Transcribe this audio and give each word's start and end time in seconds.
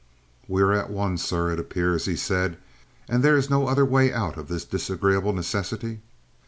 "We 0.47 0.63
are 0.63 0.73
at 0.73 0.89
one, 0.89 1.19
sir, 1.19 1.51
it 1.51 1.59
appears," 1.59 2.05
he 2.05 2.15
said. 2.15 2.57
"And 3.07 3.21
there 3.21 3.37
is 3.37 3.51
no 3.51 3.67
other 3.67 3.85
way 3.85 4.11
out 4.11 4.35
of 4.35 4.47
this 4.47 4.65
disagreeable 4.65 5.31
necessity?" 5.31 5.99